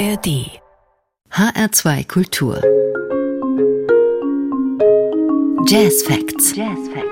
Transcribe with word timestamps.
ARD 0.00 0.26
HR2 1.30 2.08
Kultur 2.08 2.56
Jazz 5.68 6.02
Facts. 6.04 6.52
Jazz 6.52 6.88
Facts. 6.88 7.09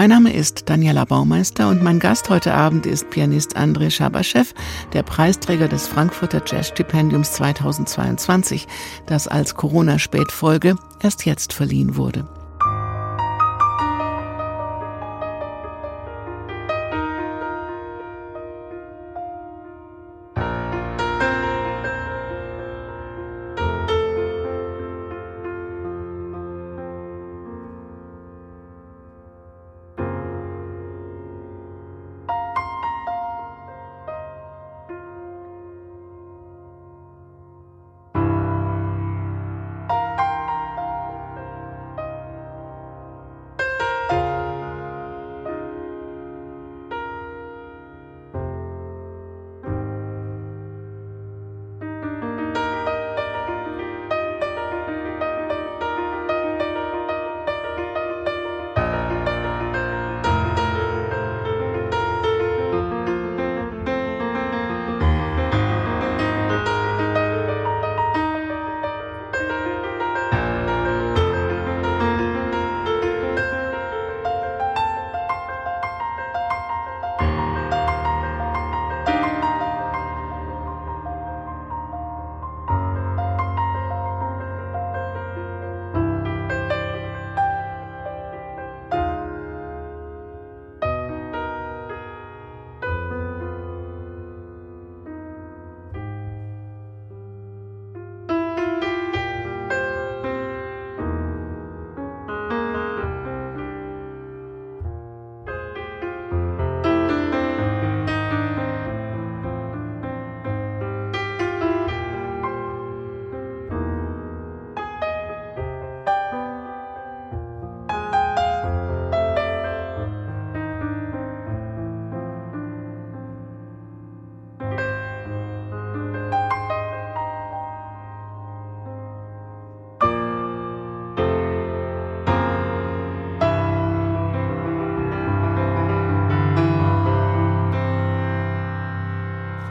Mein 0.00 0.08
Name 0.08 0.32
ist 0.32 0.70
Daniela 0.70 1.04
Baumeister 1.04 1.68
und 1.68 1.82
mein 1.82 1.98
Gast 1.98 2.30
heute 2.30 2.54
Abend 2.54 2.86
ist 2.86 3.10
Pianist 3.10 3.54
Andrei 3.56 3.90
Schabaschew, 3.90 4.46
der 4.94 5.02
Preisträger 5.02 5.68
des 5.68 5.86
Frankfurter 5.86 6.40
Jazzstipendiums 6.46 7.32
2022, 7.32 8.66
das 9.04 9.28
als 9.28 9.56
Corona-Spätfolge 9.56 10.76
erst 11.02 11.26
jetzt 11.26 11.52
verliehen 11.52 11.96
wurde. 11.96 12.26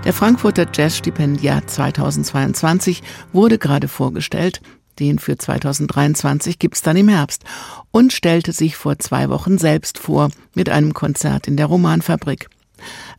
Der 0.05 0.13
Frankfurter 0.13 0.65
Jazzstipendiat 0.73 1.69
2022 1.69 3.03
wurde 3.33 3.57
gerade 3.57 3.89
vorgestellt. 3.89 4.61
Den 4.97 5.19
für 5.19 5.37
2023 5.37 6.57
gibt's 6.57 6.81
dann 6.81 6.95
im 6.95 7.09
Herbst 7.09 7.43
und 7.91 8.13
stellte 8.13 8.53
sich 8.53 8.77
vor 8.77 8.97
zwei 8.99 9.29
Wochen 9.29 9.57
selbst 9.57 9.97
vor 9.97 10.29
mit 10.55 10.69
einem 10.69 10.93
Konzert 10.93 11.47
in 11.47 11.57
der 11.57 11.65
Romanfabrik. 11.65 12.49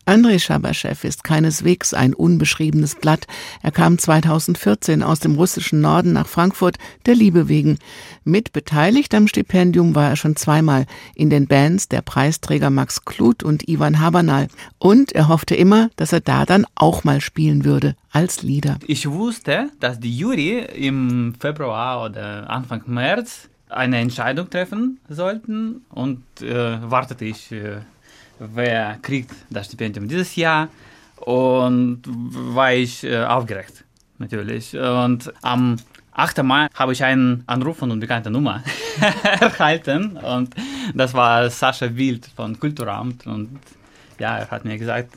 Andrei 0.07 0.39
Schabaschew 0.39 0.97
ist 1.03 1.25
keineswegs 1.25 1.95
ein 1.95 2.15
unbeschriebenes 2.15 2.95
Blatt. 2.97 3.27
Er 3.63 3.71
kam 3.71 3.99
2014 3.99 5.03
aus 5.03 5.21
dem 5.21 5.35
russischen 5.35 5.81
Norden 5.81 6.15
nach 6.15 6.27
Frankfurt 6.27 6.79
der 7.07 7.15
Liebe 7.15 7.49
wegen. 7.49 7.79
Mit 8.25 8.53
beteiligt 8.53 9.15
am 9.15 9.29
Stipendium 9.29 9.95
war 9.95 10.11
er 10.11 10.17
schon 10.17 10.37
zweimal 10.37 10.87
in 11.15 11.31
den 11.31 11.47
Bands 11.47 11.89
der 11.89 12.03
Preisträger 12.03 12.71
Max 12.71 13.05
Kluth 13.05 13.43
und 13.43 13.69
Ivan 13.69 14.01
Habanal. 14.01 14.49
Und 14.79 15.13
er 15.13 15.29
hoffte 15.29 15.55
immer, 15.55 15.91
dass 15.97 16.13
er 16.13 16.21
da 16.21 16.45
dann 16.45 16.67
auch 16.75 17.05
mal 17.05 17.21
spielen 17.21 17.65
würde, 17.65 17.95
als 18.11 18.43
Lieder. 18.43 18.79
Ich 18.87 19.09
wusste, 19.09 19.69
dass 19.79 20.01
die 20.01 20.17
Jury 20.17 20.67
im 20.75 21.35
Februar 21.39 22.05
oder 22.05 22.49
Anfang 22.51 22.83
März 22.87 23.49
eine 23.69 23.99
Entscheidung 23.99 24.51
treffen 24.51 24.99
sollten 25.09 25.83
und 25.91 26.23
äh, 26.43 26.91
wartete 26.91 27.25
ich 27.25 27.53
äh, 27.53 27.79
wer 28.41 28.99
kriegt 29.03 29.35
das 29.51 29.67
Stipendium 29.67 30.09
dieses 30.09 30.35
Jahr 30.35 30.69
und 31.17 32.03
war 32.07 32.73
ich 32.73 33.05
äh, 33.05 33.23
aufgeregt, 33.23 33.85
natürlich. 34.19 34.75
Und 34.77 35.33
am 35.43 35.77
8. 36.13 36.43
Mai 36.43 36.69
habe 36.75 36.93
ich 36.93 37.05
einen 37.05 37.45
Anruf 37.47 37.79
von 37.79 37.91
unbekannter 37.91 38.31
Nummer 38.31 38.63
erhalten 39.41 40.17
und 40.17 40.55
das 40.95 41.15
war 41.15 41.49
Sascha 41.51 41.95
Wild 41.95 42.27
von 42.35 42.59
Kulturamt 42.59 43.27
und 43.27 43.61
ja, 44.19 44.39
er 44.39 44.51
hat 44.51 44.65
mir 44.65 44.77
gesagt, 44.77 45.11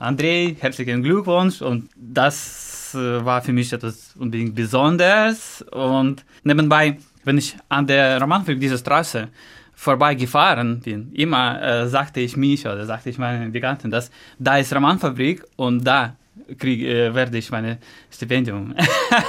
André, 0.00 0.56
herzlichen 0.58 1.02
Glückwunsch 1.02 1.62
und 1.62 1.88
das 1.94 2.94
äh, 2.94 3.24
war 3.24 3.42
für 3.42 3.52
mich 3.52 3.72
etwas 3.72 4.14
unbedingt 4.18 4.54
Besonderes 4.54 5.64
und 5.70 6.24
nebenbei, 6.42 6.98
wenn 7.24 7.38
ich 7.38 7.56
an 7.68 7.86
der 7.86 8.20
Romanfabrik 8.20 8.60
dieser 8.60 8.78
Straße 8.78 9.28
vorbeigefahren 9.76 10.80
bin, 10.80 11.12
immer 11.12 11.62
äh, 11.62 11.86
sagte 11.86 12.20
ich 12.20 12.36
mich 12.36 12.66
oder 12.66 12.86
sagte 12.86 13.10
ich 13.10 13.18
meinen 13.18 13.52
Bekannten, 13.52 13.90
dass 13.90 14.10
da 14.38 14.56
ist 14.56 14.74
Romanfabrik 14.74 15.44
und 15.56 15.84
da 15.84 16.16
krieg, 16.58 16.82
äh, 16.82 17.14
werde 17.14 17.36
ich 17.36 17.50
meine 17.50 17.78
Stipendium. 18.10 18.74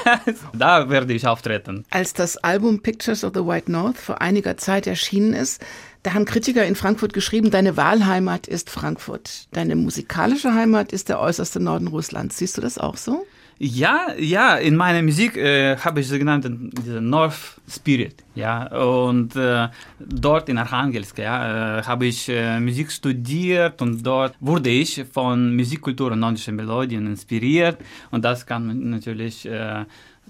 da 0.53 0.89
werde 0.89 1.13
ich 1.13 1.27
auftreten. 1.27 1.85
Als 1.89 2.13
das 2.13 2.37
Album 2.37 2.81
Pictures 2.81 3.23
of 3.25 3.33
the 3.35 3.45
White 3.45 3.69
North 3.69 3.97
vor 3.97 4.21
einiger 4.21 4.57
Zeit 4.57 4.87
erschienen 4.87 5.33
ist, 5.33 5.63
da 6.03 6.13
haben 6.13 6.25
Kritiker 6.25 6.65
in 6.65 6.75
Frankfurt 6.75 7.11
geschrieben, 7.11 7.51
deine 7.51 7.75
Wahlheimat 7.75 8.47
ist 8.47 8.69
Frankfurt. 8.69 9.47
Deine 9.51 9.75
musikalische 9.75 10.53
Heimat 10.53 10.93
ist 10.93 11.09
der 11.09 11.19
äußerste 11.19 11.59
Norden 11.59 11.87
Russlands. 11.87 12.37
Siehst 12.37 12.57
du 12.57 12.61
das 12.61 12.77
auch 12.77 12.95
so? 12.95 13.25
Ja, 13.59 14.13
ja, 14.19 14.55
in 14.57 14.75
meiner 14.75 15.01
Musik 15.01 15.35
äh, 15.35 15.75
habe 15.77 16.01
ich 16.01 16.07
sogenannten 16.07 16.69
diesen 16.69 17.09
North 17.09 17.59
Spirit, 17.67 18.23
ja, 18.35 18.67
und 18.67 19.35
äh, 19.35 19.69
dort 19.99 20.47
in 20.49 20.59
Archangelsk, 20.59 21.17
ja, 21.17 21.79
äh, 21.79 21.83
habe 21.83 22.05
ich 22.05 22.29
äh, 22.29 22.59
Musik 22.59 22.91
studiert 22.91 23.81
und 23.81 24.05
dort 24.05 24.35
wurde 24.39 24.69
ich 24.69 25.03
von 25.11 25.55
Musikkultur 25.55 26.11
und 26.11 26.19
nordischen 26.19 26.55
Melodien 26.55 27.07
inspiriert 27.07 27.79
und 28.11 28.23
das 28.23 28.45
kann 28.45 28.91
natürlich 28.91 29.47
äh, 29.47 29.85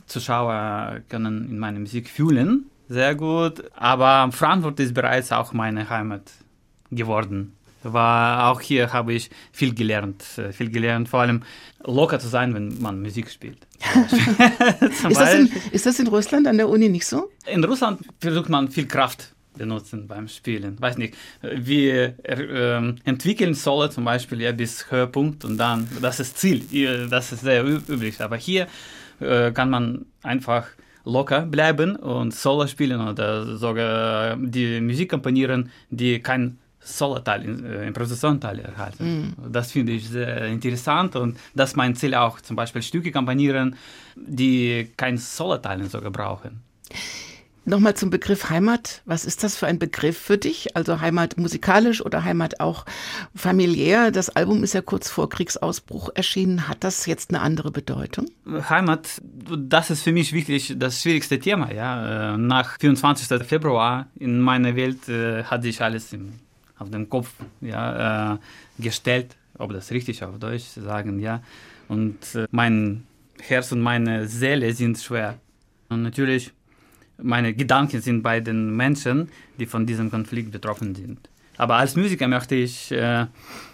Zuschauer 0.06 1.02
können 1.10 1.50
in 1.50 1.60
meiner 1.60 1.80
Musik 1.80 2.10
fühlen, 2.10 2.68
sehr 2.88 3.14
gut, 3.14 3.62
aber 3.76 4.32
Frankfurt 4.32 4.80
ist 4.80 4.94
bereits 4.94 5.34
auch 5.34 5.52
meine 5.52 5.90
Heimat 5.90 6.32
geworden 6.92 7.57
war 7.84 8.52
auch 8.52 8.62
hier 8.62 8.94
habe 8.94 9.14
ich 9.14 9.30
viel 9.52 9.74
gelernt, 9.74 10.24
äh, 10.38 10.52
viel 10.52 10.70
gelernt, 10.70 11.10
vor 11.10 11.22
allem 11.22 11.44
locker 11.84 12.20
zu 12.20 12.28
sein, 12.28 12.54
wenn 12.54 12.82
man 12.82 13.02
Musik 13.02 13.30
spielt. 13.30 13.68
ist, 15.10 15.20
das 15.20 15.34
in, 15.34 15.52
ist 15.72 15.86
das 15.86 16.00
in 16.00 16.08
Russland 16.08 16.48
an 16.48 16.58
der 16.58 16.70
Uni 16.70 16.90
nicht 16.90 17.06
so? 17.06 17.30
In 17.46 17.64
Russland 17.64 18.02
versucht 18.20 18.50
man 18.50 18.70
viel 18.70 18.88
Kraft 18.88 19.34
benutzen 19.58 20.08
beim 20.08 20.28
Spielen. 20.28 20.80
Weiß 20.80 20.98
nicht, 20.98 21.16
wir 21.42 22.16
äh, 22.24 22.94
entwickeln 23.04 23.54
Solo 23.54 23.88
zum 23.90 24.06
Beispiel 24.06 24.42
ja 24.42 24.52
bis 24.52 24.90
Höhepunkt 24.92 25.44
und 25.46 25.58
dann, 25.58 25.88
das 26.02 26.20
ist 26.20 26.38
Ziel, 26.38 27.08
das 27.10 27.32
ist 27.32 27.42
sehr 27.42 27.66
üblich. 27.66 28.22
Aber 28.22 28.38
hier 28.38 28.68
äh, 29.20 29.52
kann 29.52 29.70
man 29.70 30.06
einfach 30.24 30.68
locker 31.04 31.42
bleiben 31.42 31.96
und 31.96 32.34
Solo 32.34 32.68
spielen 32.68 33.06
oder 33.08 33.58
sogar 33.58 34.36
die 34.38 34.82
Musik 34.82 35.10
komponieren, 35.10 35.72
die 35.90 36.20
kein 36.20 36.60
Solo-Teil, 36.88 37.66
äh, 37.66 37.88
Improvisationsteil 37.88 38.60
erhalten. 38.60 39.36
Mm. 39.38 39.52
Das 39.52 39.72
finde 39.72 39.92
ich 39.92 40.08
sehr 40.10 40.46
interessant 40.48 41.16
und 41.16 41.38
das 41.54 41.72
ist 41.72 41.76
mein 41.76 41.96
Ziel 41.96 42.16
auch, 42.16 42.42
zum 42.42 42.56
Beispiel 42.56 42.82
Stücke 42.82 43.12
komponieren, 43.12 43.76
die 44.16 44.92
kein 44.98 45.18
Solo-Teil 45.18 45.84
sogar 45.86 46.12
brauchen. 46.12 46.64
Nochmal 47.68 47.96
zum 47.96 48.10
Begriff 48.10 48.50
Heimat. 48.50 49.02
Was 49.04 49.26
ist 49.26 49.44
das 49.44 49.58
für 49.58 49.68
ein 49.68 49.78
Begriff 49.78 50.18
für 50.18 50.38
dich? 50.38 50.78
Also 50.78 51.02
Heimat 51.02 51.38
musikalisch 51.38 52.02
oder 52.02 52.24
Heimat 52.24 52.62
auch 52.62 52.86
familiär? 53.36 54.10
Das 54.12 54.30
Album 54.30 54.64
ist 54.64 54.74
ja 54.74 54.82
kurz 54.82 55.10
vor 55.10 55.28
Kriegsausbruch 55.28 56.12
erschienen. 56.16 56.70
Hat 56.70 56.86
das 56.86 57.06
jetzt 57.08 57.30
eine 57.30 57.42
andere 57.42 57.72
Bedeutung? 57.72 58.28
Heimat, 58.70 59.22
das 59.58 59.90
ist 59.90 60.04
für 60.04 60.14
mich 60.14 60.32
wirklich 60.32 60.76
das 60.78 61.02
schwierigste 61.02 61.40
Thema. 61.40 61.74
Ja. 61.74 62.36
Äh, 62.36 62.38
nach 62.38 62.80
24. 62.80 63.46
Februar 63.46 64.08
in 64.16 64.40
meiner 64.40 64.78
Welt 64.78 65.10
äh, 65.10 65.44
hat 65.44 65.64
sich 65.64 65.82
alles 65.82 66.14
im, 66.14 66.40
auf 66.80 66.90
den 66.90 67.10
Kopf 67.10 67.34
ja, 67.62 68.34
äh, 68.34 68.38
gestellt. 68.80 69.36
Ob 69.58 69.74
das 69.74 69.92
richtig 69.92 70.24
auf 70.24 70.38
Deutsch 70.38 70.66
sagen, 70.76 71.20
ja. 71.20 71.42
Und 71.88 72.18
mein 72.52 73.04
Herz 73.40 73.72
und 73.72 73.82
meine 73.82 74.28
Seele 74.28 74.72
sind 74.74 74.98
schwer. 74.98 75.40
Und 75.90 76.04
natürlich 76.04 76.52
meine 77.18 77.54
Gedanken 77.54 78.02
sind 78.02 78.22
bei 78.22 78.40
den 78.40 78.76
Menschen, 78.76 79.30
die 79.60 79.66
von 79.66 79.86
diesem 79.86 80.12
Konflikt 80.12 80.52
betroffen 80.52 80.94
sind. 80.96 81.30
Aber 81.58 81.76
als 81.76 81.96
Musiker 81.96 82.28
möchte 82.28 82.56
ich 82.56 82.92
äh, 82.92 83.26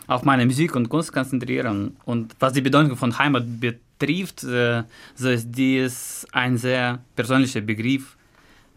auf 0.08 0.24
meine 0.24 0.46
Musik 0.46 0.76
und 0.76 0.88
Kunst 0.88 1.12
konzentrieren. 1.12 1.98
Und 2.06 2.36
was 2.40 2.54
die 2.54 2.62
Bedeutung 2.62 2.96
von 2.96 3.18
Heimat 3.18 3.44
betrifft, 3.60 4.44
äh, 4.44 4.84
so 5.16 5.30
ist 5.30 5.50
dies 5.52 6.26
ein 6.32 6.58
sehr 6.58 7.00
persönlicher 7.16 7.62
Begriff, 7.62 8.16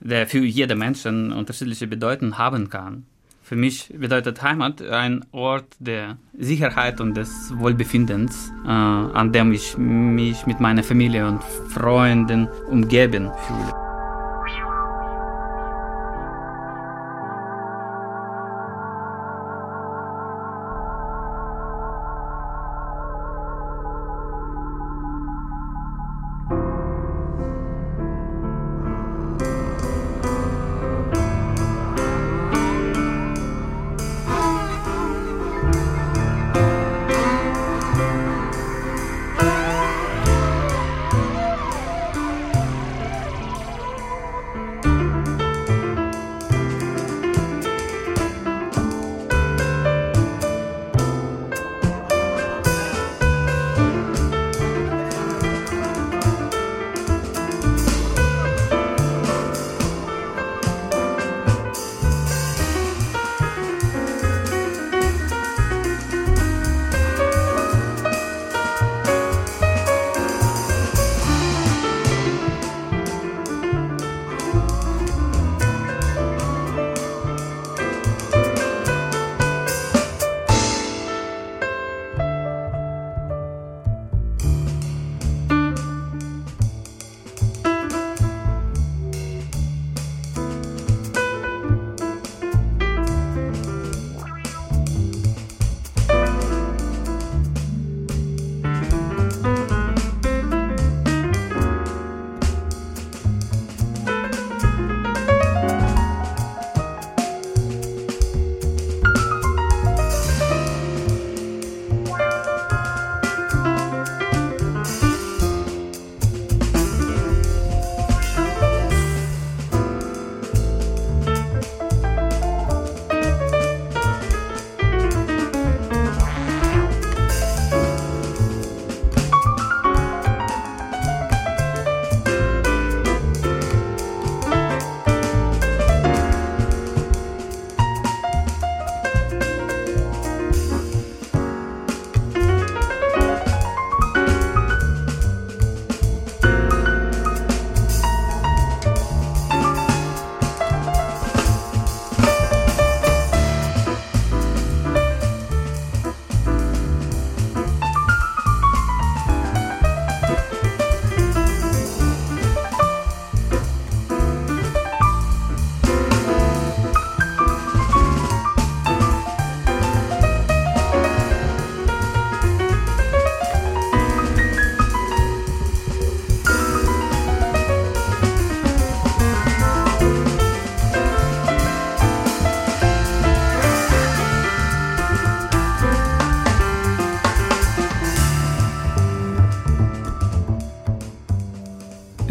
der 0.01 0.27
für 0.27 0.45
jeden 0.45 0.79
Menschen 0.79 1.33
unterschiedliche 1.33 1.87
Bedeutungen 1.87 2.37
haben 2.37 2.69
kann. 2.69 3.07
Für 3.47 3.55
mich 3.55 3.95
bedeutet 3.97 4.43
Heimat 4.43 4.83
ein 4.83 5.25
Ort 5.31 5.77
der 5.79 6.19
Sicherheit 6.37 7.01
und 7.01 7.17
des 7.17 7.57
Wohlbefindens, 7.57 8.53
äh, 8.65 8.69
an 8.69 9.31
dem 9.31 9.53
ich 9.53 9.79
mich 9.79 10.47
mit 10.47 10.59
meiner 10.59 10.83
Familie 10.83 11.29
und 11.29 11.45
Freunden 11.71 12.49
umgeben 12.69 13.31
fühle. 13.47 13.86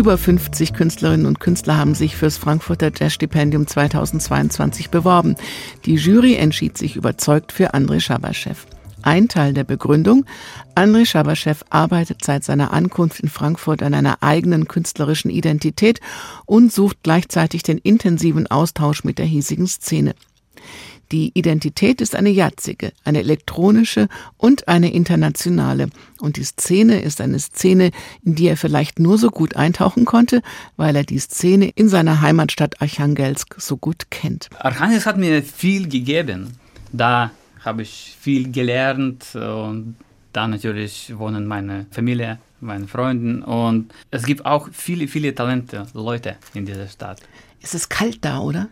Über 0.05 0.19
50 0.19 0.73
Künstlerinnen 0.73 1.25
und 1.25 1.39
Künstler 1.39 1.79
haben 1.79 1.95
sich 1.95 2.15
fürs 2.15 2.37
Frankfurter 2.37 2.91
Jazzstipendium 2.95 3.65
2022 3.65 4.91
beworben. 4.91 5.35
Die 5.85 5.95
Jury 5.95 6.35
entschied 6.35 6.77
sich 6.77 6.95
überzeugt 6.95 7.51
für 7.51 7.73
André 7.73 7.99
Schabaschew. 7.99 8.53
Ein 9.01 9.29
Teil 9.29 9.55
der 9.55 9.63
Begründung, 9.63 10.27
André 10.75 11.07
Schabaschew 11.07 11.55
arbeitet 11.71 12.23
seit 12.23 12.43
seiner 12.43 12.71
Ankunft 12.71 13.19
in 13.19 13.29
Frankfurt 13.29 13.81
an 13.81 13.95
einer 13.95 14.21
eigenen 14.21 14.67
künstlerischen 14.67 15.31
Identität 15.31 16.01
und 16.45 16.71
sucht 16.71 16.97
gleichzeitig 17.01 17.63
den 17.63 17.79
intensiven 17.79 18.45
Austausch 18.45 19.03
mit 19.05 19.17
der 19.17 19.25
hiesigen 19.25 19.65
Szene. 19.65 20.13
Die 21.11 21.31
Identität 21.33 22.01
ist 22.01 22.15
eine 22.15 22.29
jatzige, 22.29 22.91
eine 23.03 23.19
elektronische 23.19 24.07
und 24.37 24.67
eine 24.67 24.93
internationale. 24.93 25.89
Und 26.19 26.37
die 26.37 26.43
Szene 26.43 27.01
ist 27.01 27.21
eine 27.21 27.39
Szene, 27.39 27.91
in 28.23 28.35
die 28.35 28.47
er 28.47 28.57
vielleicht 28.57 28.99
nur 28.99 29.17
so 29.17 29.29
gut 29.29 29.55
eintauchen 29.55 30.05
konnte, 30.05 30.41
weil 30.77 30.95
er 30.95 31.03
die 31.03 31.19
Szene 31.19 31.69
in 31.75 31.89
seiner 31.89 32.21
Heimatstadt 32.21 32.81
Archangelsk 32.81 33.55
so 33.59 33.77
gut 33.77 34.09
kennt. 34.09 34.49
Archangelsk 34.59 35.05
hat 35.05 35.17
mir 35.17 35.43
viel 35.43 35.87
gegeben. 35.87 36.53
Da 36.91 37.31
habe 37.63 37.81
ich 37.81 38.15
viel 38.19 38.51
gelernt 38.51 39.35
und 39.35 39.95
da 40.33 40.47
natürlich 40.47 41.17
wohnen 41.17 41.47
meine 41.47 41.85
Familie, 41.91 42.39
meine 42.59 42.87
Freunde 42.87 43.45
und 43.45 43.93
es 44.11 44.23
gibt 44.23 44.45
auch 44.45 44.69
viele, 44.71 45.07
viele 45.07 45.33
Talente, 45.33 45.87
Leute 45.93 46.35
in 46.53 46.65
dieser 46.65 46.87
Stadt. 46.87 47.21
Es 47.61 47.73
ist 47.73 47.89
kalt 47.89 48.23
da, 48.23 48.39
oder? 48.39 48.67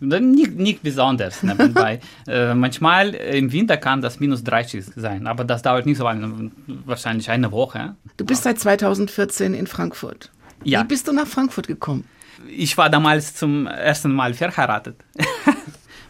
Nicht, 0.00 0.56
nicht 0.56 0.82
besonders 0.82 1.42
nebenbei. 1.42 2.00
äh, 2.26 2.54
manchmal 2.54 3.14
im 3.14 3.52
Winter 3.52 3.76
kann 3.76 4.00
das 4.00 4.20
minus 4.20 4.42
30 4.44 4.84
sein, 4.96 5.26
aber 5.26 5.44
das 5.44 5.62
dauert 5.62 5.86
nicht 5.86 5.98
so 5.98 6.04
lange, 6.04 6.50
wahrscheinlich 6.84 7.30
eine 7.30 7.52
Woche. 7.52 7.94
Du 8.16 8.24
bist 8.24 8.42
seit 8.44 8.58
2014 8.58 9.54
in 9.54 9.66
Frankfurt. 9.66 10.30
Ja. 10.64 10.82
Wie 10.82 10.88
bist 10.88 11.06
du 11.08 11.12
nach 11.12 11.26
Frankfurt 11.26 11.66
gekommen? 11.66 12.04
Ich 12.48 12.76
war 12.76 12.90
damals 12.90 13.34
zum 13.34 13.66
ersten 13.66 14.12
Mal 14.12 14.34
verheiratet. 14.34 14.96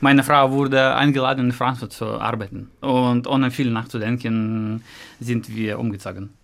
Meine 0.01 0.23
Frau 0.23 0.51
wurde 0.51 0.95
eingeladen, 0.95 1.47
in 1.47 1.53
Frankfurt 1.53 1.93
zu 1.93 2.05
arbeiten. 2.21 2.71
Und 2.81 3.27
ohne 3.27 3.51
viel 3.51 3.71
nachzudenken 3.71 4.83
sind 5.21 5.55
wir 5.55 5.79
umgezogen. 5.79 6.36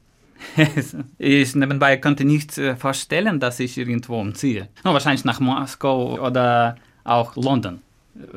ich 1.18 1.54
nebenbei 1.54 1.96
konnte 1.96 2.24
nicht 2.24 2.58
äh, 2.58 2.76
vorstellen, 2.76 3.40
dass 3.40 3.60
ich 3.60 3.78
irgendwo 3.78 4.20
umziehe. 4.20 4.68
Nur 4.84 4.94
wahrscheinlich 4.94 5.24
nach 5.24 5.40
Moskau 5.40 6.18
oder 6.20 6.76
auch 7.04 7.36
London 7.36 7.76
äh, 7.76 7.91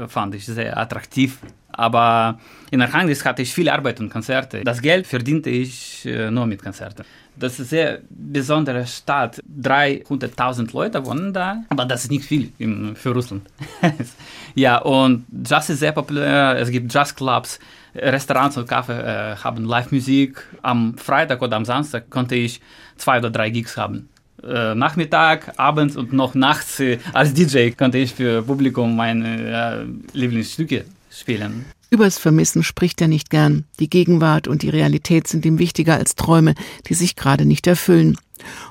fand 0.07 0.35
ich 0.35 0.45
sehr 0.45 0.77
attraktiv. 0.77 1.39
Aber 1.71 2.39
in 2.71 2.81
Archangelsk 2.81 3.25
hatte 3.25 3.41
ich 3.41 3.53
viel 3.53 3.67
Arbeit 3.67 3.99
und 3.99 4.09
Konzerte. 4.09 4.63
Das 4.63 4.81
Geld 4.81 5.05
verdiente 5.05 5.49
ich 5.49 6.05
äh, 6.05 6.31
nur 6.31 6.45
mit 6.45 6.63
Konzerten. 6.63 7.03
Das 7.35 7.53
ist 7.53 7.59
eine 7.59 7.67
sehr 7.67 7.99
besondere 8.09 8.87
Stadt. 8.87 9.41
300.000 9.61 10.71
Leute 10.73 11.05
wohnen 11.05 11.33
da, 11.33 11.63
aber 11.67 11.83
das 11.83 12.05
ist 12.05 12.11
nicht 12.11 12.23
viel 12.23 12.51
für 12.95 13.11
Russland. 13.13 13.45
ja, 14.55 14.77
und 14.77 15.25
Jazz 15.45 15.69
ist 15.69 15.79
sehr 15.79 15.91
populär. 15.91 16.55
Es 16.57 16.69
gibt 16.69 16.93
Jazzclubs, 16.93 17.59
Restaurants 17.93 18.55
und 18.57 18.69
Kaffee 18.69 18.93
äh, 18.93 19.35
haben 19.35 19.65
Live-Musik. 19.65 20.41
Am 20.61 20.97
Freitag 20.97 21.41
oder 21.41 21.57
am 21.57 21.65
Samstag 21.65 22.09
konnte 22.09 22.35
ich 22.35 22.61
zwei 22.95 23.17
oder 23.17 23.29
drei 23.29 23.49
Gigs 23.49 23.75
haben. 23.75 24.07
Äh, 24.45 24.75
Nachmittag, 24.75 25.53
abends 25.57 25.95
und 25.97 26.13
noch 26.13 26.35
nachts 26.35 26.79
äh, 26.79 26.99
als 27.13 27.33
DJ 27.33 27.71
konnte 27.71 27.97
ich 27.97 28.13
für 28.13 28.43
Publikum 28.43 28.95
meine 28.95 29.85
äh, 30.13 30.17
Lieblingsstücke 30.17 30.85
spielen. 31.09 31.65
Übers 31.89 32.17
Vermissen 32.17 32.63
spricht 32.63 33.01
er 33.01 33.07
nicht 33.07 33.29
gern. 33.29 33.65
Die 33.79 33.89
Gegenwart 33.89 34.47
und 34.47 34.61
die 34.61 34.69
Realität 34.69 35.27
sind 35.27 35.45
ihm 35.45 35.59
wichtiger 35.59 35.95
als 35.95 36.15
Träume, 36.15 36.55
die 36.87 36.93
sich 36.93 37.15
gerade 37.15 37.45
nicht 37.45 37.67
erfüllen. 37.67 38.17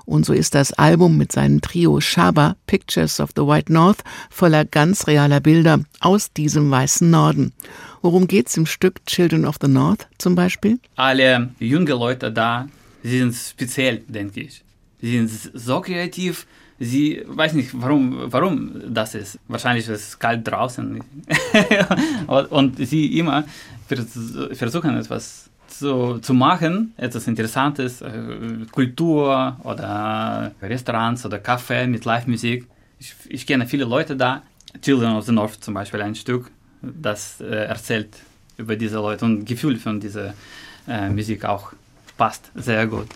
Und 0.04 0.26
so 0.26 0.32
ist 0.32 0.54
das 0.54 0.72
Album 0.72 1.16
mit 1.16 1.32
seinem 1.32 1.60
Trio 1.60 2.00
Shaba 2.00 2.56
Pictures 2.66 3.20
of 3.20 3.30
the 3.34 3.42
White 3.42 3.72
North 3.72 4.04
voller 4.30 4.64
ganz 4.64 5.06
realer 5.06 5.40
Bilder 5.40 5.80
aus 6.00 6.32
diesem 6.32 6.70
weißen 6.70 7.08
Norden. 7.08 7.52
Worum 8.02 8.28
geht's 8.28 8.56
im 8.56 8.66
Stück 8.66 9.04
Children 9.06 9.46
of 9.46 9.56
the 9.60 9.68
North 9.68 10.06
zum 10.18 10.34
Beispiel? 10.34 10.78
Alle 10.96 11.50
junge 11.58 11.92
Leute 11.92 12.30
da, 12.30 12.68
sie 13.02 13.18
sind 13.20 13.34
speziell, 13.34 14.02
denke 14.06 14.42
ich. 14.42 14.63
Sie 15.04 15.26
sind 15.26 15.50
so 15.52 15.82
kreativ, 15.82 16.46
sie 16.80 17.22
weiß 17.26 17.52
nicht, 17.52 17.70
warum, 17.74 18.32
warum 18.32 18.72
das 18.88 19.14
ist. 19.14 19.38
Wahrscheinlich 19.48 19.86
ist 19.86 20.00
es 20.00 20.18
kalt 20.18 20.48
draußen. 20.48 20.98
und 22.48 22.78
sie 22.78 23.18
immer 23.18 23.44
versuchen 24.54 24.96
etwas 24.96 25.50
zu, 25.68 26.20
zu 26.20 26.32
machen, 26.32 26.94
etwas 26.96 27.26
Interessantes, 27.26 28.00
äh, 28.00 28.12
Kultur 28.72 29.58
oder 29.62 30.52
Restaurants 30.62 31.26
oder 31.26 31.38
Kaffee 31.38 31.86
mit 31.86 32.06
Live-Musik. 32.06 32.66
Ich, 32.98 33.14
ich, 33.28 33.46
kenne 33.46 33.66
viele 33.66 33.84
Leute 33.84 34.16
da. 34.16 34.42
Children 34.80 35.16
of 35.16 35.26
the 35.26 35.32
North 35.32 35.62
zum 35.62 35.74
Beispiel 35.74 36.00
ein 36.00 36.14
Stück, 36.14 36.50
das 36.80 37.42
äh, 37.42 37.66
erzählt 37.66 38.08
über 38.56 38.74
diese 38.74 38.96
Leute 38.96 39.26
und 39.26 39.44
Gefühl 39.44 39.76
von 39.76 40.00
dieser 40.00 40.32
äh, 40.88 41.10
Musik 41.10 41.44
auch 41.44 41.74
passt 42.16 42.50
sehr 42.54 42.86
gut. 42.86 43.08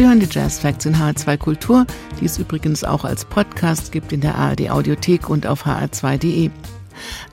Sie 0.00 0.06
hören 0.06 0.18
die 0.18 0.28
Jazz 0.30 0.58
Facts 0.60 0.86
in 0.86 0.96
HR2 0.96 1.36
Kultur, 1.36 1.86
die 2.18 2.24
es 2.24 2.38
übrigens 2.38 2.84
auch 2.84 3.04
als 3.04 3.26
Podcast 3.26 3.92
gibt 3.92 4.14
in 4.14 4.22
der 4.22 4.34
ARD 4.34 4.70
Audiothek 4.70 5.28
und 5.28 5.46
auf 5.46 5.66
hr2.de. 5.66 6.48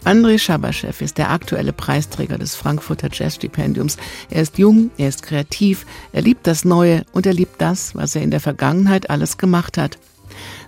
André 0.04 0.38
Schabaschew 0.38 0.92
ist 1.00 1.18
der 1.18 1.32
aktuelle 1.32 1.72
Preisträger 1.72 2.38
des 2.38 2.56
Frankfurter 2.56 3.08
Jazzstipendiums. 3.10 3.96
Er 4.30 4.42
ist 4.42 4.58
jung, 4.58 4.92
er 4.98 5.08
ist 5.08 5.24
kreativ, 5.24 5.86
er 6.12 6.24
liebt 6.24 6.46
das 6.46 6.66
Neue 6.66 7.06
und 7.14 7.26
er 7.26 7.34
liebt 7.34 7.62
das, 7.62 7.96
was 7.96 8.18
er 8.18 8.22
in 8.22 8.32
der 8.32 8.42
Vergangenheit 8.42 9.10
alles 9.10 9.38
gemacht 9.38 9.78
hat. 9.78 9.98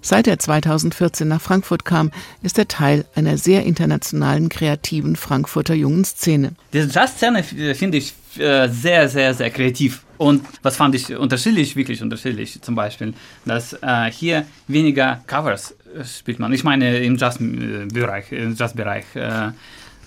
Seit 0.01 0.27
er 0.27 0.39
2014 0.39 1.27
nach 1.27 1.41
Frankfurt 1.41 1.83
kam, 1.83 2.11
ist 2.41 2.57
er 2.57 2.69
Teil 2.69 3.03
einer 3.13 3.37
sehr 3.37 3.65
internationalen, 3.65 4.47
kreativen 4.47 5.17
Frankfurter 5.17 5.73
jungen 5.73 6.05
Szene. 6.05 6.53
Diese 6.71 6.87
Jazzszene 6.87 7.43
finde 7.43 7.97
ich 7.97 8.13
äh, 8.37 8.69
sehr, 8.69 9.09
sehr, 9.09 9.33
sehr 9.33 9.49
kreativ. 9.49 10.05
Und 10.19 10.45
was 10.63 10.75
fand 10.75 10.95
ich 10.95 11.15
unterschiedlich, 11.15 11.77
wirklich 11.77 12.01
unterschiedlich, 12.01 12.61
zum 12.61 12.75
Beispiel, 12.75 13.13
dass 13.45 13.71
äh, 13.81 14.11
hier 14.11 14.45
weniger 14.67 15.23
Covers 15.25 15.71
äh, 15.95 16.03
spielt 16.03 16.39
man. 16.39 16.51
Ich 16.51 16.65
meine 16.65 16.99
im 16.99 17.15
Jazzbereich, 17.15 18.29
im 18.33 18.53
Jazzbereich. 18.53 19.05
Äh, 19.15 19.51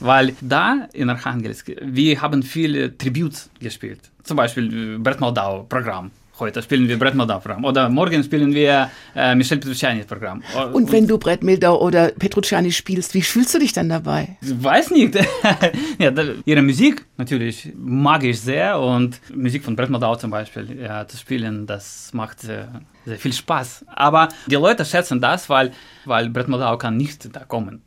weil 0.00 0.34
da 0.42 0.86
in 0.92 1.08
Archangelsk, 1.08 1.72
wir 1.80 2.20
haben 2.20 2.42
viele 2.42 2.98
Tributes 2.98 3.48
gespielt. 3.58 4.00
Zum 4.22 4.36
Beispiel 4.36 4.98
Brett 4.98 5.18
Moldau 5.20 5.64
Programm 5.66 6.10
Heute 6.42 6.60
spielen 6.60 6.88
wir 6.88 6.98
Brett 6.98 7.14
Moldau-Programm. 7.14 7.64
Oder 7.64 7.88
morgen 7.88 8.20
spielen 8.24 8.52
wir 8.52 8.90
äh, 9.14 9.32
Michel 9.36 9.58
Petrucciani-Programm. 9.58 10.42
Und 10.72 10.90
wenn 10.90 11.06
du 11.06 11.16
Brett 11.16 11.44
Moldau 11.44 11.80
oder 11.80 12.08
Petrucciani 12.08 12.72
spielst, 12.72 13.14
wie 13.14 13.22
fühlst 13.22 13.54
du 13.54 13.60
dich 13.60 13.72
dann 13.72 13.88
dabei? 13.88 14.38
Ich 14.40 14.60
weiß 14.60 14.90
nicht. 14.90 15.14
ja, 16.00 16.10
da, 16.10 16.24
ihre 16.44 16.62
Musik 16.62 17.06
natürlich 17.16 17.72
mag 17.76 18.24
ich 18.24 18.40
sehr 18.40 18.76
und 18.80 19.20
Musik 19.32 19.62
von 19.62 19.76
Brett 19.76 19.88
Moldau 19.88 20.16
zum 20.16 20.32
Beispiel 20.32 20.80
ja, 20.80 21.06
zu 21.06 21.16
spielen, 21.16 21.64
das 21.64 22.10
macht 22.12 22.40
sehr, 22.40 22.80
sehr 23.04 23.18
viel 23.18 23.32
Spaß. 23.32 23.84
Aber 23.86 24.26
die 24.48 24.56
Leute 24.56 24.84
schätzen 24.84 25.20
das, 25.20 25.48
weil, 25.48 25.70
weil 26.06 26.28
Brett 26.28 26.48
Moldau 26.48 26.76
kann 26.76 26.96
nicht 26.96 27.36
da 27.36 27.44
kommen. 27.44 27.82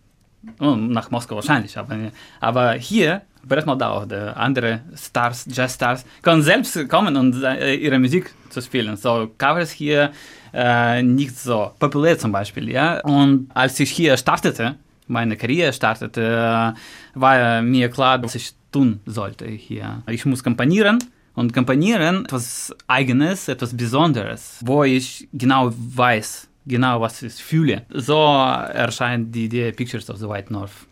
nach 0.61 1.11
Moskau 1.11 1.35
wahrscheinlich, 1.35 1.77
aber, 1.77 1.97
aber 2.39 2.71
hier 2.75 3.23
Brett 3.47 3.65
Moldau 3.65 4.03
oder 4.03 4.35
andere 4.37 4.81
Stars, 4.95 5.45
Jazzstars, 5.51 6.05
können 6.21 6.41
selbst 6.41 6.89
kommen 6.89 7.15
und 7.15 7.43
äh, 7.43 7.75
ihre 7.75 7.99
Musik 7.99 8.33
zu 8.49 8.61
spielen. 8.61 8.97
So 8.97 9.31
Covers 9.37 9.71
hier 9.71 10.11
äh, 10.53 11.03
nicht 11.03 11.37
so 11.37 11.71
populär 11.79 12.17
zum 12.17 12.31
Beispiel, 12.31 12.69
ja. 12.69 12.99
Und 13.01 13.49
als 13.53 13.79
ich 13.79 13.91
hier 13.91 14.17
startete, 14.17 14.75
meine 15.07 15.35
Karriere 15.37 15.73
startete, 15.73 16.21
äh, 16.21 17.19
war 17.19 17.61
mir 17.61 17.89
klar, 17.89 18.21
was 18.23 18.35
ich 18.35 18.53
tun 18.71 18.99
sollte 19.05 19.45
hier. 19.45 20.01
Ich 20.07 20.25
muss 20.25 20.43
komponieren 20.43 20.99
und 21.35 21.53
komponieren 21.53 22.25
etwas 22.25 22.73
Eigenes, 22.87 23.47
etwas 23.47 23.75
Besonderes, 23.75 24.59
wo 24.65 24.83
ich 24.83 25.27
genau 25.33 25.71
weiß, 25.73 26.47
genau 26.65 27.01
was 27.01 27.21
ich 27.21 27.33
fühle. 27.33 27.83
So 27.89 28.15
erscheint 28.15 29.33
die 29.35 29.45
Idee 29.45 29.71
Pictures 29.71 30.09
of 30.09 30.17
the 30.17 30.27
White 30.27 30.51
North. 30.51 30.87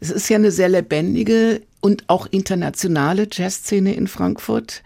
Es 0.00 0.10
ist 0.10 0.28
ja 0.28 0.36
eine 0.36 0.50
sehr 0.50 0.68
lebendige 0.68 1.62
und 1.80 2.04
auch 2.08 2.26
internationale 2.30 3.26
Jazzszene 3.30 3.94
in 3.94 4.06
Frankfurt. 4.06 4.82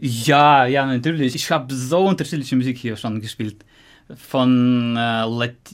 Ja, 0.00 0.66
ja, 0.66 0.86
natürlich. 0.86 1.34
Ich 1.34 1.50
habe 1.50 1.74
so 1.74 2.06
unterschiedliche 2.06 2.56
Musik 2.56 2.78
hier 2.78 2.96
schon 2.96 3.20
gespielt. 3.20 3.56
Von 4.16 4.96
äh, 4.96 5.24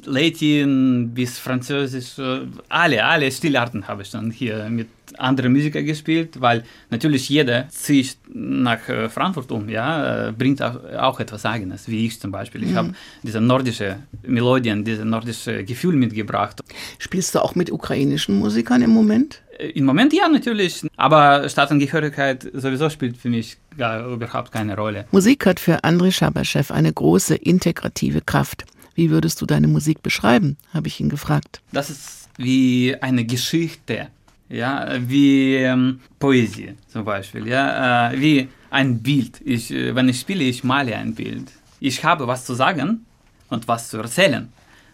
Latin 0.04 1.12
bis 1.14 1.38
Französisch, 1.38 2.18
äh, 2.18 2.40
alle, 2.68 3.04
alle 3.04 3.30
Stilarten 3.30 3.88
habe 3.88 4.02
ich 4.02 4.10
dann 4.10 4.30
hier 4.30 4.68
mit 4.68 4.88
andere 5.16 5.48
Musiker 5.48 5.82
gespielt, 5.82 6.40
weil 6.40 6.64
natürlich 6.90 7.28
jeder 7.28 7.68
zieht 7.68 8.18
nach 8.28 8.88
äh, 8.88 9.08
Frankfurt 9.08 9.50
um, 9.50 9.68
ja, 9.68 10.28
äh, 10.28 10.32
bringt 10.32 10.62
auch, 10.62 10.78
auch, 10.98 11.20
etwas 11.20 11.44
Eigenes, 11.46 11.88
wie 11.88 12.06
ich 12.06 12.20
zum 12.20 12.30
Beispiel. 12.30 12.62
Ich 12.62 12.70
mhm. 12.70 12.76
habe 12.76 12.92
diese 13.22 13.40
nordische 13.40 13.96
Melodien, 14.22 14.84
diese 14.84 15.04
nordische 15.04 15.64
Gefühl 15.64 15.96
mitgebracht. 15.96 16.60
Spielst 16.98 17.34
du 17.34 17.42
auch 17.42 17.54
mit 17.54 17.70
ukrainischen 17.70 18.38
Musikern 18.38 18.82
im 18.82 18.90
Moment? 18.90 19.42
Äh, 19.58 19.70
Im 19.70 19.84
Moment 19.84 20.12
ja, 20.12 20.28
natürlich. 20.28 20.86
Aber 20.96 21.48
Staatsangehörigkeit 21.48 22.50
sowieso 22.54 22.90
spielt 22.90 23.16
für 23.16 23.28
mich 23.28 23.56
gar, 23.76 24.06
überhaupt 24.06 24.52
keine 24.52 24.76
Rolle. 24.76 25.06
Musik 25.10 25.46
hat 25.46 25.60
für 25.60 25.84
André 25.84 26.12
Schabaschew 26.12 26.72
eine 26.72 26.92
große 26.92 27.34
integrative 27.36 28.20
Kraft. 28.20 28.64
Wie 28.94 29.10
würdest 29.10 29.40
du 29.40 29.46
deine 29.46 29.68
Musik 29.68 30.02
beschreiben? 30.02 30.56
habe 30.74 30.88
ich 30.88 31.00
ihn 31.00 31.08
gefragt. 31.08 31.60
Das 31.72 31.90
ist 31.90 32.28
wie 32.36 32.96
eine 33.00 33.24
Geschichte 33.24 34.08
ja, 34.48 34.88
wie 34.98 35.56
ähm, 35.56 36.00
Poesie 36.18 36.74
zum 36.88 37.04
Beispiel, 37.04 37.46
ja, 37.46 38.10
äh, 38.10 38.20
wie 38.20 38.48
ein 38.70 39.02
Bild. 39.02 39.40
Ich, 39.44 39.70
äh, 39.70 39.94
wenn 39.94 40.08
ich 40.08 40.20
spiele, 40.20 40.44
ich 40.44 40.64
male 40.64 40.96
ein 40.96 41.14
Bild. 41.14 41.52
Ich 41.80 42.02
habe 42.04 42.26
was 42.26 42.44
zu 42.44 42.54
sagen 42.54 43.04
und 43.50 43.68
was 43.68 43.88
zu 43.88 43.98
erzählen. 43.98 44.48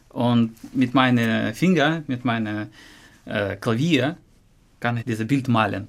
Und 0.08 0.52
mit 0.74 0.94
meinen 0.94 1.54
Fingern, 1.54 2.04
mit 2.06 2.24
meinem 2.24 2.68
äh, 3.26 3.56
Klavier 3.56 4.16
kann 4.84 4.98
ich 4.98 5.06
dieses 5.06 5.26
Bild 5.26 5.48
malen. 5.48 5.88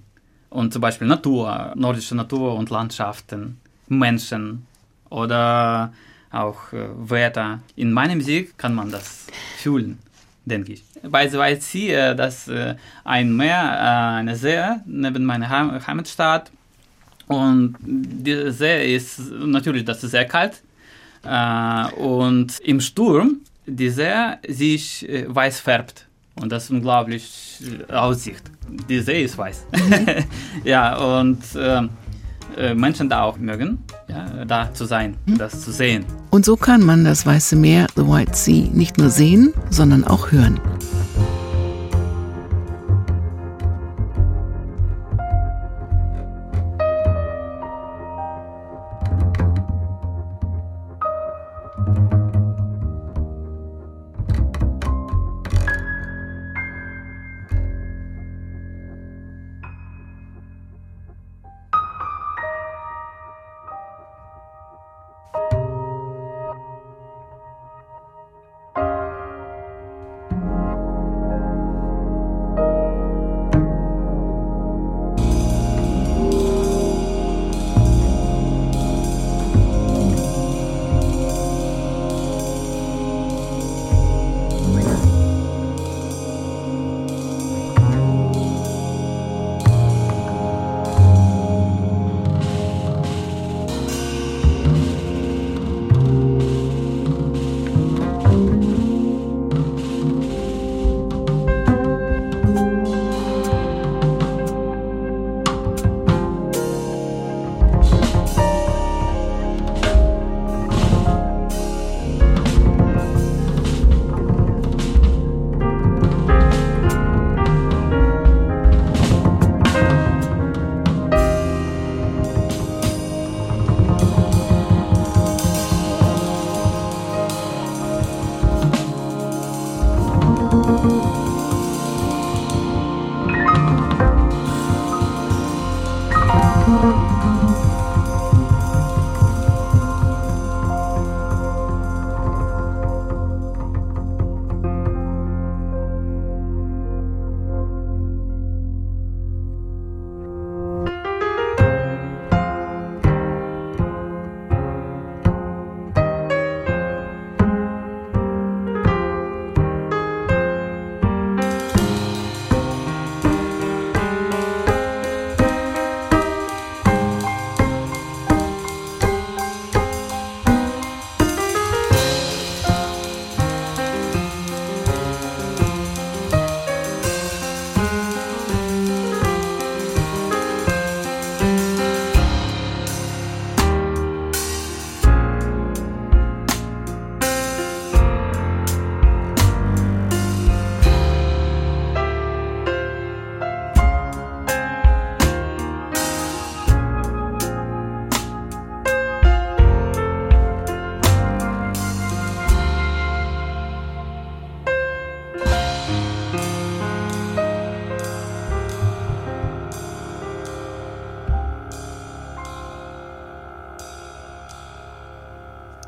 Und 0.49 0.71
zum 0.71 0.81
Beispiel 0.81 1.05
Natur, 1.05 1.73
nordische 1.75 2.15
Natur 2.15 2.55
und 2.55 2.69
Landschaften, 2.69 3.59
Menschen 3.89 4.65
oder 5.09 5.91
auch 6.31 6.71
äh, 6.71 6.87
Wetter. 7.09 7.59
In 7.75 7.91
meiner 7.91 8.15
Musik 8.15 8.57
kann 8.57 8.73
man 8.73 8.89
das 8.91 9.27
fühlen 9.57 9.99
denke 10.47 10.73
ich. 10.73 10.83
Beispielsweise 11.01 11.67
hier, 11.75 12.13
dass 12.13 12.47
äh, 12.47 12.75
ein 13.03 13.35
Meer, 13.35 13.63
äh, 13.87 14.19
eine 14.19 14.35
See 14.35 14.63
neben 14.85 15.25
meiner 15.25 15.49
Heim 15.49 15.85
Heimatstadt 15.87 16.51
und 17.27 17.75
der 17.81 18.51
See 18.51 18.95
ist 18.95 19.19
natürlich, 19.31 19.83
das 19.83 20.03
ist 20.03 20.11
sehr 20.11 20.25
kalt 20.25 20.61
und 21.97 22.59
im 22.59 22.79
Sturm 22.79 23.37
die 23.65 23.89
See 23.89 24.37
sich 24.47 24.85
weiß 25.27 25.59
färbt 25.59 26.04
und 26.41 26.51
das 26.51 26.65
ist 26.65 26.71
unglaublich 26.71 27.61
äh, 27.89 27.93
Aussicht. 27.93 28.43
Die 28.89 28.99
See 28.99 29.23
ist 29.23 29.37
weiß. 29.37 29.65
ja 30.63 30.97
und 31.19 31.39
ähm, 31.57 31.89
äh, 32.57 32.73
Menschen 32.73 33.09
da 33.09 33.23
auch 33.23 33.37
mögen, 33.37 33.79
ja, 34.07 34.45
da 34.45 34.73
zu 34.73 34.85
sein, 34.85 35.17
hm? 35.25 35.37
das 35.37 35.61
zu 35.61 35.71
sehen. 35.71 36.05
Und 36.29 36.45
so 36.45 36.55
kann 36.55 36.83
man 36.85 37.03
das 37.03 37.25
Weiße 37.25 37.55
Meer, 37.55 37.87
The 37.95 38.07
White 38.07 38.35
Sea, 38.35 38.67
nicht 38.71 38.97
nur 38.97 39.09
sehen, 39.09 39.53
sondern 39.69 40.03
auch 40.05 40.31
hören. 40.31 40.59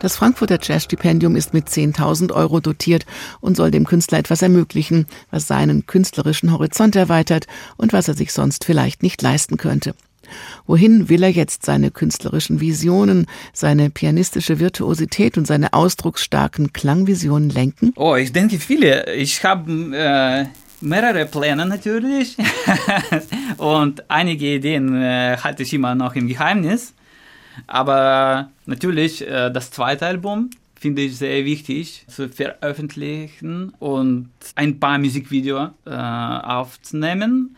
Das 0.08 0.16
Frankfurter 0.16 0.58
Jazzstipendium 0.62 1.36
ist 1.36 1.54
mit 1.54 1.68
10.000 1.68 2.32
Euro 2.32 2.62
dotiert 2.62 3.06
und 3.42 3.58
soll 3.58 3.72
dem 3.72 3.86
Künstler 3.86 4.20
etwas 4.20 4.42
ermöglichen, 4.42 5.06
was 5.32 5.48
seinen 5.48 5.86
künstlerischen 5.86 6.54
Horizont 6.54 6.96
erweitert 6.96 7.46
und 7.76 7.92
was 7.92 8.08
er 8.08 8.14
sich 8.14 8.32
sonst 8.32 8.64
vielleicht 8.64 9.04
nicht 9.04 9.22
leisten 9.22 9.58
könnte. 9.58 9.96
Wohin 10.66 11.10
will 11.10 11.24
er 11.24 11.30
jetzt 11.30 11.66
seine 11.66 11.92
künstlerischen 11.92 12.62
Visionen, 12.62 13.26
seine 13.52 13.90
pianistische 13.90 14.60
Virtuosität 14.60 15.38
und 15.38 15.46
seine 15.46 15.74
ausdrucksstarken 15.74 16.72
Klangvisionen 16.72 17.50
lenken? 17.50 17.92
Oh, 17.98 18.16
ich 18.16 18.32
denke 18.32 18.60
viele. 18.60 19.14
Ich 19.14 19.44
habe 19.44 19.70
äh, 19.94 20.46
mehrere 20.80 21.26
Pläne 21.26 21.66
natürlich 21.66 22.38
und 23.58 24.10
einige 24.10 24.56
Ideen 24.56 25.02
äh, 25.02 25.36
halte 25.44 25.64
ich 25.64 25.74
immer 25.74 25.96
noch 25.96 26.16
im 26.16 26.30
Geheimnis. 26.30 26.94
Aber 27.66 28.50
natürlich, 28.66 29.28
äh, 29.28 29.50
das 29.52 29.72
zweite 29.72 30.06
Album 30.06 30.50
finde 30.80 31.02
ich 31.02 31.18
sehr 31.18 31.44
wichtig 31.46 32.06
zu 32.08 32.30
veröffentlichen 32.30 33.74
und 33.80 34.30
ein 34.56 34.80
paar 34.80 35.00
Musikvideos 35.00 35.70
äh, 35.86 35.92
aufzunehmen 35.92 37.56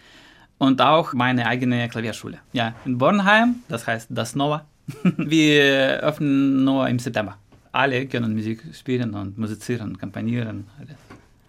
und 0.57 0.81
auch 0.81 1.13
meine 1.13 1.45
eigene 1.45 1.89
Klavierschule. 1.89 2.39
Ja, 2.53 2.75
in 2.85 2.97
Bornheim, 2.97 3.55
das 3.67 3.87
heißt 3.87 4.07
das 4.11 4.35
Nova. 4.35 4.65
Wir 5.17 5.99
öffnen 6.01 6.63
nur 6.63 6.87
im 6.87 6.99
September. 6.99 7.37
Alle 7.71 8.07
können 8.07 8.33
Musik 8.33 8.63
spielen 8.73 9.13
und 9.13 9.37
musizieren, 9.37 9.97
kampanieren. 9.97 10.65
Alles. 10.79 10.97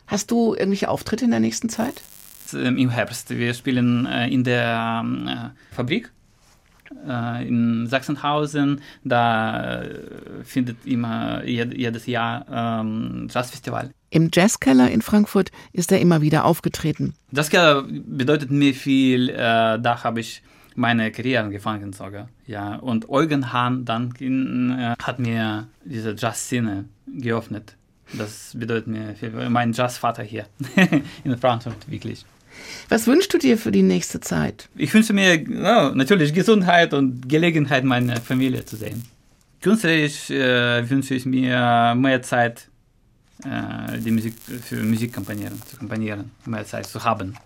Hast 0.07 0.31
du 0.31 0.55
irgendwelche 0.55 0.89
Auftritte 0.89 1.25
in 1.25 1.31
der 1.31 1.41
nächsten 1.41 1.69
Zeit? 1.69 2.03
Im 2.53 2.91
Herbst. 2.91 3.31
Wir 3.31 3.55
spielen 3.55 4.07
äh, 4.07 4.29
in 4.29 4.43
der 4.43 5.05
äh, 5.27 5.75
Fabrik 5.75 6.11
in 6.91 7.87
Sachsenhausen. 7.87 8.81
Da 9.05 9.83
findet 10.45 10.85
immer 10.85 11.45
jedes 11.45 12.07
Jahr 12.07 12.81
ähm, 12.83 13.29
Jazzfestival. 13.31 13.91
Im 14.11 14.31
Jazzkeller 14.33 14.91
in 14.91 15.03
Frankfurt 15.03 15.51
ist 15.73 15.93
er 15.93 16.01
immer 16.01 16.21
wieder 16.21 16.45
aufgetreten. 16.45 17.15
Jazzkeller 17.33 17.85
bedeutet 17.89 18.51
mir 18.51 18.75
viel. 18.75 19.29
da 19.29 20.05
habe 20.05 20.21
ich 20.21 20.43
meine 20.75 21.11
Karriere 21.13 21.45
angefangen 21.45 21.93
sogar. 21.93 22.29
Ja, 22.47 22.77
und 22.77 23.09
Eugen 23.09 23.53
Hahn 23.53 23.85
dann 23.85 24.15
äh, 24.19 24.95
hat 25.01 25.19
mir 25.19 25.69
diese 25.85 26.15
Jazzszene 26.17 26.87
geöffnet. 27.07 27.77
Das 28.13 28.53
bedeutet 28.57 28.89
mir 28.89 29.15
viel. 29.15 29.31
Mein 29.51 29.73
Jazzvater 29.73 30.23
hier 30.23 30.47
in 31.25 31.37
Frankfurt, 31.39 31.89
wirklich. 31.89 32.25
Was 32.89 33.07
wünschst 33.07 33.33
du 33.33 33.39
dir 33.39 33.59
für 33.59 33.71
die 33.71 33.83
nächste 33.83 34.21
Zeit? 34.21 34.69
Ich 34.77 34.93
wünsche 34.93 35.13
mir 35.13 35.45
oh, 35.49 35.95
natürlich 35.95 36.33
Gesundheit 36.35 36.95
und 36.95 37.29
Gelegenheit, 37.29 37.85
meine 37.85 38.17
Familie 38.17 38.65
zu 38.65 38.77
sehen. 38.77 39.05
Künstlerisch 39.61 40.31
äh, 40.31 40.89
wünsche 40.89 41.15
ich 41.15 41.27
mir 41.27 41.95
mehr 41.95 42.23
Zeit, 42.23 42.69
äh, 43.45 43.99
die 43.99 44.11
Musik 44.11 44.35
für 44.65 44.83
Musik 44.83 45.13
komponieren, 45.13 45.61
zu 45.67 45.77
komponieren, 45.77 46.31
mehr 46.47 46.65
Zeit 46.65 46.87
zu 46.87 47.05
haben, 47.05 47.37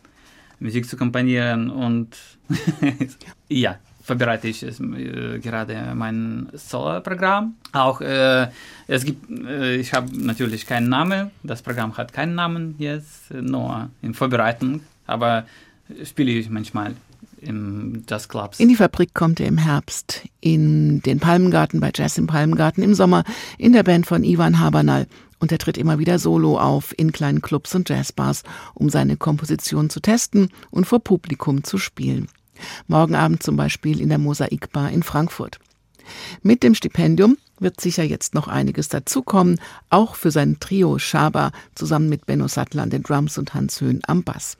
Musik 0.61 0.89
zu 0.89 0.97
komponieren 0.97 1.71
und 1.71 2.17
ja, 3.49 3.79
vorbereite 4.05 4.49
ich 4.49 4.63
es, 4.63 4.81
äh, 4.81 5.39
gerade 5.41 5.93
mein 5.95 6.49
Solo-Programm. 6.53 7.55
Auch 7.73 8.01
äh, 8.01 8.49
es 8.87 9.05
gibt, 9.05 9.31
äh, 9.31 9.77
ich 9.77 9.93
habe 9.93 10.09
natürlich 10.17 10.67
keinen 10.67 10.89
Namen. 10.89 11.31
Das 11.43 11.63
Programm 11.63 11.97
hat 11.97 12.13
keinen 12.13 12.35
Namen 12.35 12.75
jetzt, 12.79 13.33
nur 13.33 13.91
in 14.03 14.15
Vorbereitung 14.15 14.83
aber 15.07 15.47
spiele 16.05 16.33
ich 16.33 16.51
manchmal 16.51 16.95
im 17.41 18.05
Jazzclubs. 18.09 18.59
In 18.59 18.69
die 18.69 18.77
Fabrik 18.77 19.15
kommt 19.15 19.41
er 19.41 19.47
im 19.47 19.59
Herbst, 19.59 20.23
in 20.41 21.01
den 21.03 21.21
Palmengarten 21.21 21.81
bei 21.81 21.91
Jazz 21.95 22.19
im 22.19 22.27
Palmengarten, 22.27 22.83
im 22.83 22.95
Sommer 22.95 23.25
in 23.59 23.73
der 23.73 23.83
Band 23.83 24.07
von 24.07 24.25
Ivan 24.25 24.61
Habernal 24.61 25.07
und 25.39 25.53
er 25.53 25.59
tritt 25.59 25.77
immer 25.77 25.99
wieder 25.99 26.19
solo 26.19 26.59
auf 26.59 26.95
in 26.99 27.13
kleinen 27.13 27.43
Clubs 27.43 27.75
und 27.75 27.89
Jazzbars, 27.89 28.45
um 28.73 28.89
seine 28.89 29.17
Komposition 29.17 29.91
zu 29.91 30.01
testen 30.01 30.49
und 30.71 30.87
vor 30.87 31.01
Publikum 31.01 31.65
zu 31.65 31.77
spielen. 31.77 32.29
Morgen 32.87 33.15
Abend 33.15 33.43
zum 33.43 33.57
Beispiel 33.57 34.01
in 34.01 34.09
der 34.09 34.19
Mosaikbar 34.19 34.91
in 34.91 35.03
Frankfurt. 35.03 35.59
Mit 36.43 36.63
dem 36.63 36.75
Stipendium 36.75 37.37
wird 37.59 37.81
sicher 37.81 38.05
jetzt 38.05 38.35
noch 38.35 38.49
einiges 38.49 38.89
dazukommen, 38.89 39.61
auch 39.91 40.15
für 40.17 40.31
sein 40.31 40.59
Trio 40.61 40.99
Schaba 40.99 41.51
zusammen 41.75 42.09
mit 42.09 42.27
Benno 42.27 42.49
Sattler 42.49 42.83
an 42.83 42.91
den 42.91 43.03
Drums 43.03 43.39
und 43.39 43.55
Hans 43.55 43.81
Höhn 43.81 44.01
am 44.07 44.23
Bass. 44.23 44.57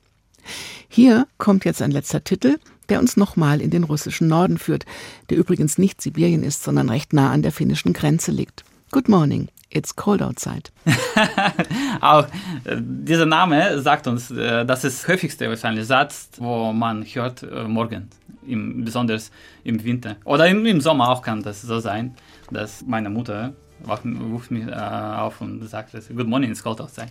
Hier 0.89 1.27
kommt 1.39 1.65
jetzt 1.65 1.83
ein 1.83 1.91
letzter 1.91 2.23
Titel, 2.23 2.59
der 2.89 3.01
uns 3.01 3.17
nochmal 3.17 3.61
in 3.61 3.71
den 3.71 3.85
russischen 3.85 4.29
Norden 4.29 4.59
führt, 4.59 4.85
der 5.31 5.39
übrigens 5.39 5.79
nicht 5.79 6.01
Sibirien 6.01 6.43
ist, 6.43 6.63
sondern 6.63 6.89
recht 6.89 7.13
nah 7.13 7.31
an 7.31 7.43
der 7.43 7.53
finnischen 7.53 7.93
Grenze 7.93 8.31
liegt. 8.31 8.65
Good 8.91 9.09
morning. 9.09 9.49
It's 9.71 9.97
cold 9.97 10.23
outside. 10.23 10.71
Auch 12.01 12.27
äh, 12.63 12.77
dieser 12.79 13.27
Name 13.27 13.81
sagt 13.81 14.07
uns, 14.07 14.31
äh, 14.31 14.65
das 14.65 14.85
ist 14.85 15.09
häufigste 15.09 15.49
wahrscheinlich 15.49 15.87
Satz, 15.87 16.29
wo 16.39 16.73
man 16.73 17.03
hört 17.05 17.43
äh, 17.43 17.65
morgen, 17.65 18.09
im, 18.47 18.85
besonders 18.85 19.33
im 19.65 19.83
Winter. 19.83 20.17
Oder 20.25 20.47
im, 20.47 20.65
im, 20.65 20.81
Sommer 20.81 21.09
auch 21.09 21.23
kann 21.23 21.43
das 21.43 21.63
so 21.63 21.81
sein, 21.81 22.15
dass 22.53 22.85
meine 22.87 23.11
Mutter 23.11 23.53
ruft 23.85 24.53
mich 24.53 24.65
äh, 24.69 24.73
auf 24.73 25.41
und 25.41 25.69
sagt, 25.69 25.91
Good 25.93 26.29
morning, 26.29 26.53
it's 26.53 26.63
cold 26.63 26.81
outside. 26.81 27.09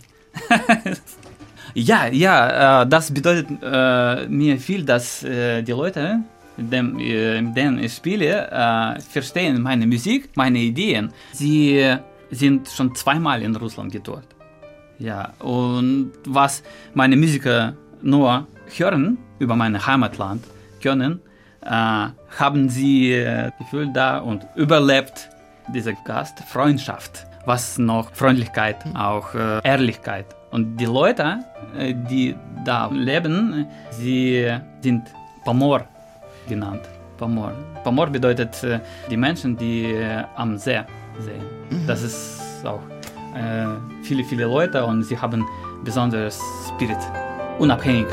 Ja, 1.74 2.06
ja, 2.06 2.82
äh, 2.82 2.86
das 2.86 3.12
bedeutet 3.12 3.48
äh, 3.60 4.28
mir 4.28 4.58
viel, 4.58 4.84
dass 4.84 5.24
äh, 5.24 5.60
die 5.62 5.72
Leute, 5.72 6.20
mit, 6.56 6.72
denen 6.72 7.80
ich 7.80 7.94
spiele, 7.94 8.96
verstehen 9.10 9.60
meine 9.60 9.88
Musik, 9.88 10.30
meine 10.36 10.60
Ideen. 10.60 11.12
Sie 11.32 11.84
sind 12.30 12.68
schon 12.68 12.94
zweimal 12.94 13.42
in 13.42 13.56
Russland 13.56 13.90
getourt. 13.90 14.28
Ja, 15.00 15.32
und 15.40 16.12
was 16.26 16.62
meine 16.94 17.16
Musiker 17.16 17.72
nur 18.02 18.46
hören 18.76 19.18
über 19.40 19.56
mein 19.56 19.84
Heimatland 19.84 20.44
können, 20.80 21.18
haben 21.60 22.68
sie 22.68 23.20
Gefühl 23.58 23.90
da 23.92 24.18
und 24.18 24.46
überlebt 24.54 25.28
diese 25.74 25.94
Gastfreundschaft, 26.04 27.26
was 27.46 27.78
noch 27.78 28.12
Freundlichkeit, 28.12 28.76
auch 28.94 29.34
äh, 29.34 29.60
Ehrlichkeit 29.62 30.26
und 30.54 30.76
die 30.76 30.84
Leute, 30.84 31.40
äh, 31.76 31.94
die 31.94 32.36
da 32.64 32.88
leben, 32.92 33.66
sie 33.90 34.48
sind 34.80 35.02
Pamor 35.44 35.82
genannt. 36.48 36.82
Pamor. 37.18 37.52
Pamor 37.82 38.06
bedeutet 38.06 38.62
äh, 38.62 38.78
die 39.10 39.16
Menschen, 39.16 39.56
die 39.56 39.94
äh, 39.94 40.22
am 40.36 40.56
See 40.56 40.80
sehen. 41.18 41.42
Mhm. 41.70 41.86
Das 41.86 42.02
ist 42.02 42.40
auch 42.64 42.80
viele, 44.04 44.22
viele 44.22 44.44
Leute 44.44 44.84
und 44.84 45.02
sie 45.02 45.18
haben 45.18 45.44
besonders 45.82 46.40
Spirit, 46.68 47.00
unabhängig. 47.58 48.06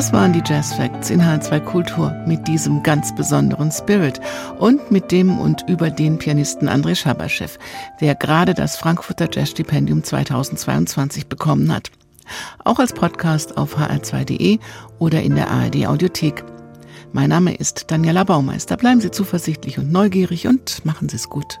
Das 0.00 0.14
waren 0.14 0.32
die 0.32 0.42
Jazz 0.42 0.72
Facts 0.72 1.10
in 1.10 1.20
H2 1.20 1.60
Kultur 1.60 2.10
mit 2.26 2.48
diesem 2.48 2.82
ganz 2.82 3.14
besonderen 3.14 3.70
Spirit 3.70 4.18
und 4.58 4.90
mit 4.90 5.12
dem 5.12 5.38
und 5.38 5.68
über 5.68 5.90
den 5.90 6.16
Pianisten 6.16 6.70
André 6.70 6.94
Schabaschew, 6.94 7.50
der 8.00 8.14
gerade 8.14 8.54
das 8.54 8.78
Frankfurter 8.78 9.28
Jazzstipendium 9.30 10.02
2022 10.02 11.26
bekommen 11.26 11.70
hat. 11.70 11.90
Auch 12.64 12.78
als 12.78 12.94
Podcast 12.94 13.58
auf 13.58 13.76
hr2.de 13.76 14.58
oder 14.98 15.20
in 15.20 15.34
der 15.34 15.50
ARD 15.50 15.86
Audiothek. 15.86 16.44
Mein 17.12 17.28
Name 17.28 17.54
ist 17.54 17.90
Daniela 17.90 18.24
Baumeister. 18.24 18.78
Bleiben 18.78 19.02
Sie 19.02 19.10
zuversichtlich 19.10 19.78
und 19.78 19.92
neugierig 19.92 20.46
und 20.46 20.82
machen 20.86 21.10
Sie 21.10 21.16
es 21.16 21.28
gut. 21.28 21.60